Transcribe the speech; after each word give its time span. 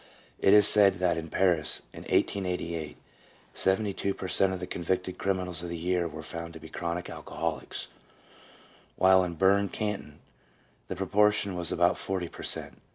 It 0.39 0.53
is 0.55 0.67
said 0.67 0.95
that 0.95 1.15
in 1.15 1.27
Paris, 1.27 1.83
in 1.93 1.99
1888, 2.05 2.97
72 3.53 4.15
per 4.15 4.27
cent, 4.27 4.51
of 4.51 4.59
the 4.59 4.65
convicted 4.65 5.19
criminals 5.19 5.61
of 5.61 5.69
the 5.69 5.77
year 5.77 6.07
were 6.07 6.23
found 6.23 6.53
to 6.53 6.59
be 6.59 6.69
chronic 6.69 7.07
alcoholics, 7.07 7.89
while 8.95 9.23
in 9.23 9.35
Berne 9.35 9.69
Canton 9.69 10.17
the 10.87 10.95
proportion 10.95 11.53
was 11.55 11.71
about 11.71 11.99
40 11.99 12.29
per 12.29 12.41
cent. 12.41 12.81